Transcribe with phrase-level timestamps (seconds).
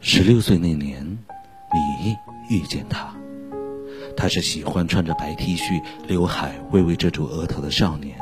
[0.00, 1.02] 十六岁那年，
[1.72, 2.16] 你
[2.50, 3.14] 遇见他。
[4.14, 8.18] 他是喜欢穿着白 T 恤、刘海微微遮住额头的少年，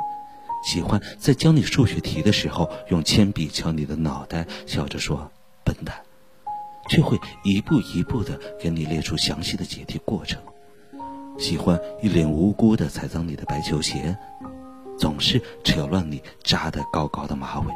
[0.65, 5.31] 喜欢在教你数学题的时候用铅笔敲你的脑袋，笑着说
[5.65, 5.95] “笨蛋”，
[6.89, 10.41] 却会一步一步的给你列出详细的解题过程。
[11.39, 14.17] 喜欢一脸无辜的踩脏你的白球鞋，
[14.99, 17.67] 总是扯乱你扎得高高的马尾。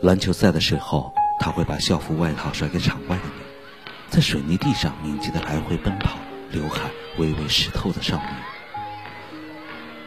[0.00, 1.12] 篮球赛的时候。
[1.40, 3.42] 他会把校服外套甩给场外的你，
[4.10, 6.18] 在水泥地上敏捷的来回奔跑，
[6.50, 8.28] 刘海微微湿透的少年。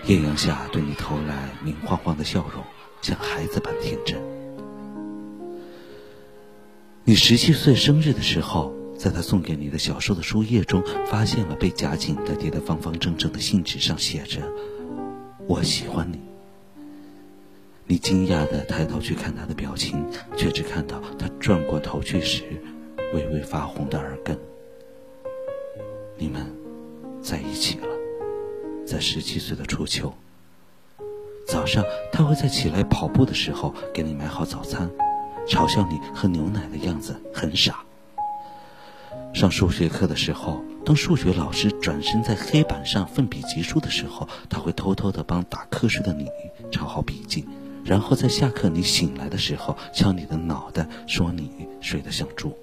[0.08, 2.62] 艳阳下对你投来明晃晃的笑容，
[3.02, 4.22] 像孩子般天真。
[7.06, 14.42] 你十七岁生日的时候，在他送给你的小时候的书页中，发现了被夹紧的叠得方方正正的信纸，上写着
[15.50, 16.20] “我喜欢你”。
[17.88, 20.06] 你惊讶的抬头去看他的表情，
[20.38, 22.44] 却只看到他转过头去时
[23.16, 24.38] 微微发红的耳根。
[26.16, 26.46] 你们
[27.24, 27.88] 在一起了，
[28.86, 30.14] 在十七岁的初秋。
[31.48, 34.88] 早上他会在起来跑步的时候给你买好早餐，
[35.48, 37.84] 嘲笑你喝牛奶的样子很傻。
[39.34, 46.28] 上数学课的时候，当数学老师转身在黑板上奋笔疾书的时候，他会偷偷的帮打瞌睡的你
[46.72, 47.48] 抄好笔记。
[47.84, 52.56] 然后在下课你醒来的时候，敲你的脑袋，说你睡得像猪。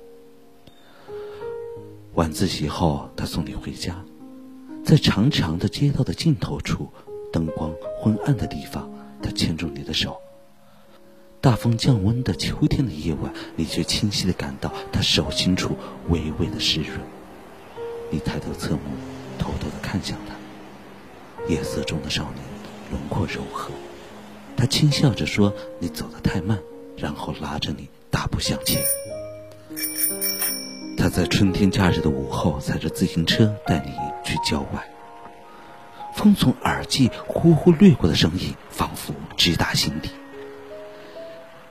[2.14, 4.04] 晚自习后，他送你回家，
[4.84, 6.88] 在长长的街道的尽头处，
[7.32, 8.88] 灯光昏暗的地方，
[9.22, 10.16] 他牵住你的手。
[11.40, 15.76] 大风降温的秋天的夜晚，你却清晰的感到他手心处
[16.08, 16.98] 微微的湿润。
[18.10, 18.80] 你抬头侧目，
[19.38, 20.34] 偷偷的看向他。
[21.48, 22.44] 夜色中的少年，
[22.90, 23.70] 轮廓柔和。
[24.56, 26.58] 他轻笑着说：“你走得太慢。”
[26.98, 28.82] 然后拉着你大步向前。
[30.96, 33.92] 他在春天假日的午后，踩着自行车带你
[34.24, 34.90] 去郊外。
[36.16, 40.10] 风从耳际呼呼掠过的声音，仿佛直达心底。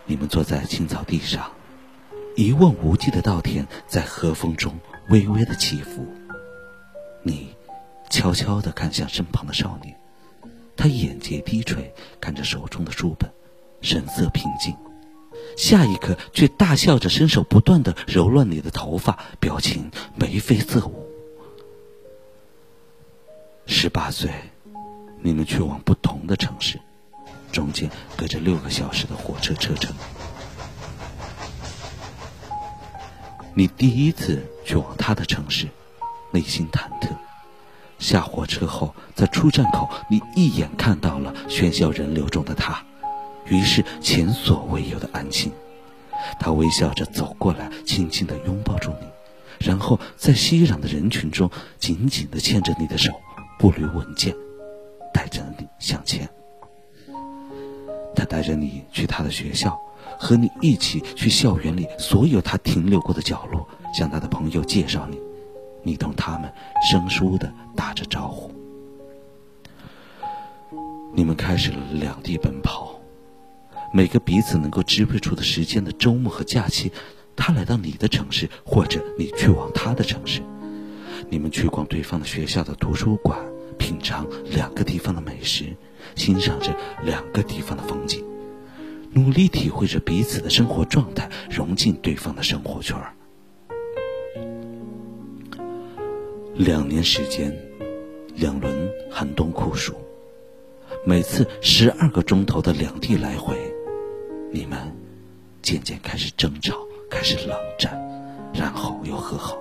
[0.07, 1.51] 你们坐在青草地上，
[2.35, 4.73] 一望无际的稻田在和风中
[5.09, 6.07] 微微的起伏。
[7.23, 7.49] 你
[8.09, 9.95] 悄悄地看向身旁的少年。
[10.77, 13.29] 他眼睫低垂，看着手中的书本，
[13.81, 14.73] 神色平静。
[15.57, 21.05] 下一刻，却大笑着，伸手不断的揉乱你的头发，表情眉飞色舞。
[23.65, 24.31] 十八岁，
[25.21, 26.79] 你们去往不同的城市，
[27.51, 29.95] 中间隔着六个小时的火车车程。
[33.53, 35.67] 你第一次去往他的城市，
[36.31, 37.09] 内心忐忑。
[37.97, 42.85] 下火车后，在出站口，你一眼看到了喧嚣人流中的他，
[43.47, 45.51] 于是前所未有的安心。
[46.39, 49.07] 他微笑着走过来，轻轻地拥抱住你，
[49.65, 53.11] 然后在熙攘的人群中紧紧地牵着你的手，
[53.57, 54.35] 步履稳健，
[55.11, 56.29] 带着你向前。
[58.17, 59.79] 他带着你去他的学校，
[60.17, 65.19] 和你一起去校园里所有他停留过的角落，向他的朋友介绍你。
[65.83, 66.51] 你同他们
[66.89, 68.51] 生疏的打着招呼，
[71.13, 72.99] 你们开始了两地奔跑，
[73.93, 76.91] 每个彼此能够支配出的时间的周末和假期，
[77.35, 80.41] 他来到你的城市，或者你去往他的城市，
[81.29, 83.39] 你们去逛对方的学校的图书馆，
[83.77, 85.75] 品尝两个地方的美食，
[86.15, 88.23] 欣赏着两个地方的风景，
[89.11, 93.13] 努力体会着彼此的生活状态，融进对方的生活圈儿。
[96.55, 97.55] 两年时间，
[98.35, 99.93] 两轮寒冬酷暑，
[101.05, 103.55] 每次十二个钟头的两地来回，
[104.51, 104.77] 你们
[105.61, 106.75] 渐渐开始争吵，
[107.09, 107.95] 开始冷战，
[108.53, 109.57] 然后又和好。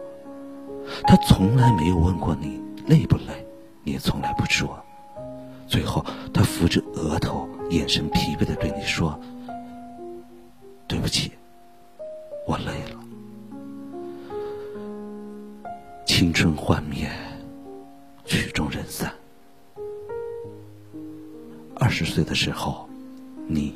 [1.02, 3.45] 他从来没有问过你累不累，
[3.86, 4.78] 也从来不说。
[5.66, 6.04] 最后，
[6.34, 9.18] 他扶着额头，眼神疲惫的对你说
[10.86, 11.32] ：“对不起，
[12.46, 13.00] 我累了。”
[16.06, 17.10] 青春幻灭，
[18.26, 19.12] 曲终人散。
[21.74, 22.88] 二十岁的时候，
[23.48, 23.74] 你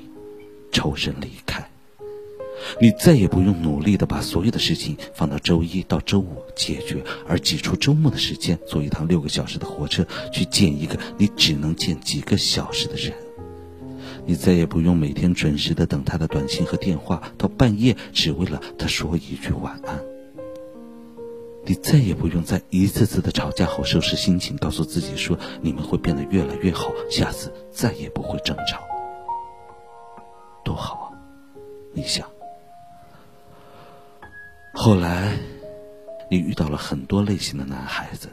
[0.71, 1.50] 抽身离开，
[2.79, 13.13] 你再也不用努力的把所有的事情放到周一到周五解决，而挤出周末的时间坐一趟六个小时的火车去见一个你只能见几个小时的人。
[14.27, 19.99] 你再也不用每天准时的等他的短信和电话到半夜，只为了他说一句晚安。
[21.65, 28.81] 你再也不用在一次次的吵架后收拾心情，告诉自己说你们会变得越来越好，下次再也不会争吵，
[30.65, 31.05] 多好啊！
[31.93, 32.27] 你想。
[34.83, 35.39] 后来，
[36.31, 38.31] 你遇到了很多类型的男孩子，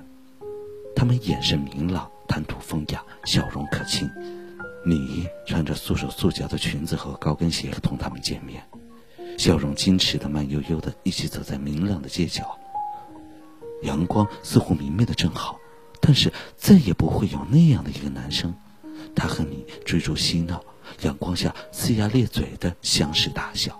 [0.95, 4.09] 他们眼神明朗，谈吐风雅，笑容可亲。
[4.85, 8.63] 你穿着束手束脚的裙子和高跟鞋同他们见面，
[9.37, 12.57] 笑容矜持的慢悠悠的一起走在明亮的街角。
[13.81, 15.59] 阳光似乎明媚的正好，
[15.99, 18.55] 但是再也不会有那样的一个男生，
[19.13, 20.63] 他和你追逐嬉闹，
[21.01, 23.77] 阳光下呲牙咧嘴的相视大笑，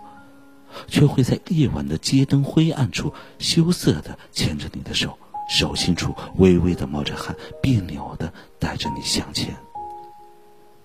[0.86, 5.18] 却会在夜晚的街灯灰暗处羞涩的牵着你的手，
[5.50, 9.56] 手心处微微的冒着汗，别扭的带着你向前。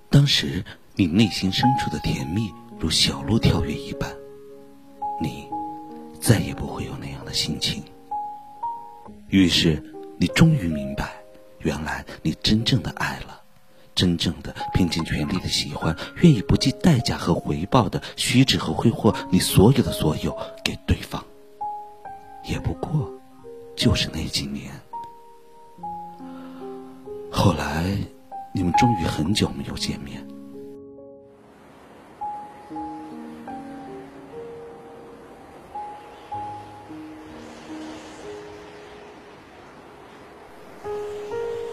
[0.10, 0.64] 当时
[0.96, 4.12] 你内心深处的甜蜜如小鹿跳跃一般，
[5.22, 5.48] 你
[6.20, 7.84] 再也不会有那样的心情。
[9.30, 9.84] 于是
[10.18, 11.14] 你终于明白，
[11.60, 13.42] 原来你真正的爱了，
[13.96, 21.24] 真正的拼尽全力的喜欢，愿意不计代价和回报的虚掷和挥霍你所有的所有给对方，
[22.48, 23.12] 也不过
[23.76, 24.72] 就是那几年。
[27.32, 27.98] 后来。
[28.56, 30.24] 你们终于很久没有见面。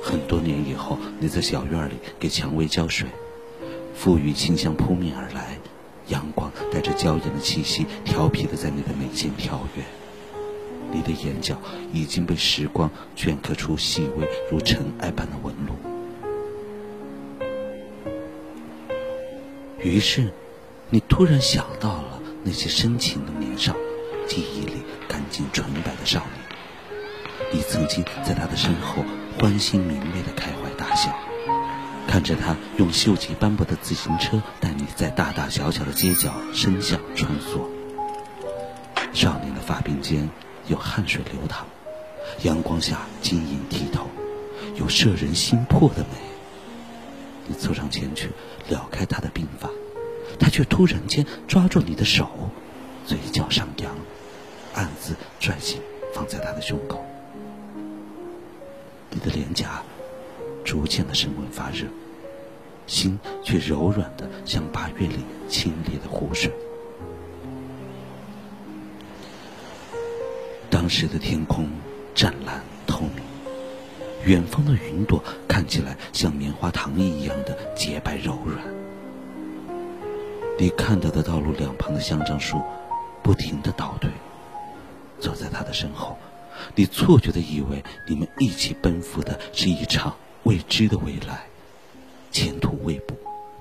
[0.03, 0.60] 很多年，
[1.23, 3.07] 你在小院里给蔷薇浇水，
[3.95, 5.59] 馥郁清香扑面而来，
[6.09, 9.85] 阳光带着娇艳的气息，调皮的在你的眉间跳跃。
[10.91, 11.61] 你的眼角
[11.93, 15.75] 已经被时光镌刻出细微如尘埃般的纹路。
[19.83, 20.33] 于是，
[20.89, 23.77] 你突然想到了那些深情的年少，
[24.27, 27.53] 记忆里干净纯白的少年。
[27.53, 29.05] 你曾经在他的身后
[29.41, 31.11] 欢欣明媚的开怀大笑，
[32.07, 37.67] 看着他用锈迹斑驳的自行车带你在大大小小的街角伸向穿梭。
[39.15, 40.29] 少年的发鬓间
[40.67, 41.65] 有汗水流淌，
[42.43, 44.07] 阳光下晶莹剔透，
[44.75, 46.19] 有摄人心魄的美。
[47.47, 48.29] 你凑上前去，
[48.69, 49.71] 撩开他的鬓发，
[50.39, 52.29] 他却突然间抓住你的手，
[53.07, 53.91] 嘴角上扬，
[54.75, 55.81] 暗自拽紧，
[56.13, 57.03] 放在他的胸口。
[59.11, 59.83] 你的脸颊
[60.65, 61.87] 逐渐的升温发热，
[62.87, 65.19] 心却柔软的像八月里
[65.49, 66.53] 清冽的湖水。
[70.71, 71.69] 当时的天空
[72.15, 73.25] 湛蓝透明。
[74.27, 78.63] 远方的云朵看起来像棉花糖一样的洁白柔软。
[80.59, 82.61] 你看到的道路两旁的香樟树，
[83.23, 84.11] 不停的倒退。
[85.19, 86.19] 走在他的身后，
[86.75, 91.47] 你错觉的以为你们一起奔赴的是一场未知的未来，
[92.31, 93.15] 前途未卜。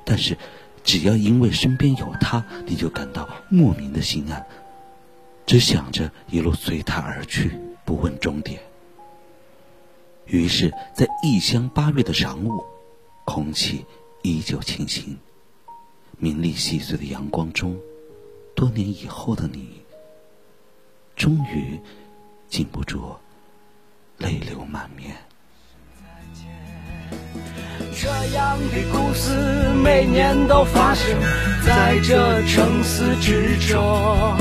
[0.06, 0.38] 但是，
[0.84, 4.46] 只要因为身边有他，你就感到莫名的心安，
[5.46, 7.52] 只想着一路随他而去，
[7.86, 8.60] 不问终点。
[10.26, 12.64] 于是，在异乡八月的晌午，
[13.26, 13.86] 空气
[14.24, 15.18] 依旧清新，
[16.18, 17.78] 明丽细碎的阳光中，
[18.56, 19.82] 多年以后的你，
[21.16, 21.80] 终于
[22.50, 23.16] 禁不住
[24.18, 25.16] 泪流满面。
[27.96, 29.30] 这样的故事
[29.84, 31.06] 每年都发生
[31.66, 34.36] 在这城市之中。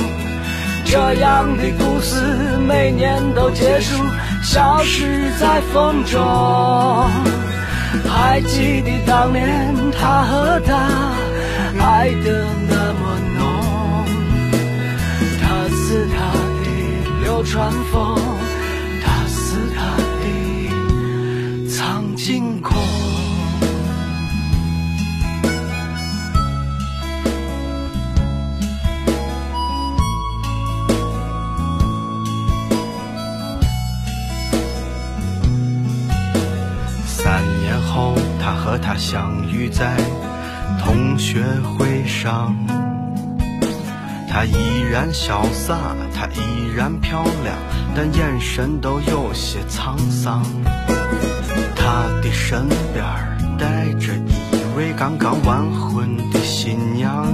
[0.85, 2.17] 这样的故事
[2.67, 4.03] 每年都结束，
[4.43, 6.19] 消失在风中。
[8.09, 11.13] 还记得当年他和她
[11.79, 12.78] 爱的那
[17.45, 18.17] 穿风，
[19.03, 22.77] 踏死大地，藏进空。
[37.07, 39.97] 三年后，他和她相遇在
[40.85, 42.55] 同学会上。
[44.39, 47.57] 她依然潇洒，她依然漂亮，
[47.93, 50.45] 但眼神都有些沧桑。
[51.75, 53.05] 她的身边
[53.59, 57.27] 带着一位刚刚完婚的新娘，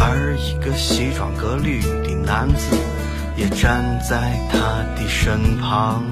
[0.00, 2.76] 而一个西装革履的男子
[3.36, 6.02] 也站在她的身旁。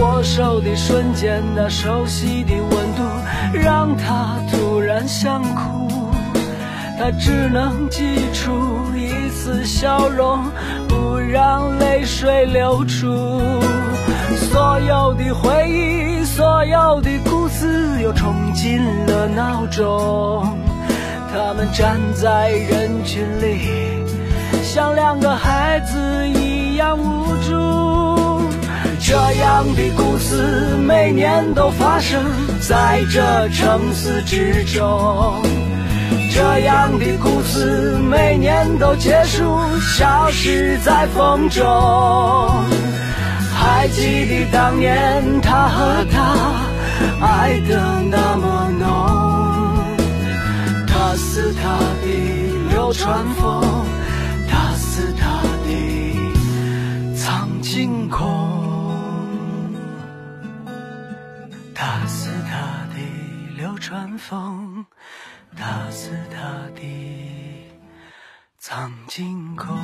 [0.00, 3.02] 握手的瞬间，那熟悉的温度
[3.52, 5.91] 让他突然想哭。
[7.02, 7.98] 他只能挤
[8.32, 8.52] 出
[8.94, 10.38] 一丝笑容，
[10.88, 13.40] 不让泪水流出。
[14.36, 20.56] 所有的回忆，所有的故事，又冲进了脑中。
[21.32, 24.04] 他们站在人群里，
[24.62, 28.46] 像两个孩子一样无助。
[29.00, 32.22] 这样的故事每年都发生
[32.60, 35.42] 在这城市之中。
[36.34, 41.62] 这样的故事每年都结束，消失在风中。
[43.54, 46.34] 还记得当年他和她
[47.20, 48.88] 爱的那么浓，
[50.86, 52.06] 他是他的
[52.70, 53.84] 流川枫，
[54.48, 58.26] 他是他的苍井空，
[61.74, 62.96] 他是他的
[63.58, 64.86] 流川枫。
[65.56, 67.70] 大慈大悲
[68.58, 69.74] 藏经口。